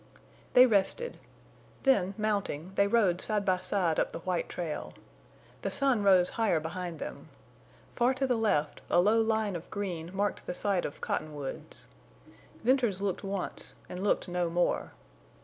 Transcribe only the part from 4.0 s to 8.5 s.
the white trail. The sun rose higher behind them. Far to the